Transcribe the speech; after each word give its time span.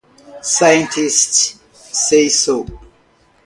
Scientists 0.41 1.59
say 1.91 2.27
so. 2.29 2.65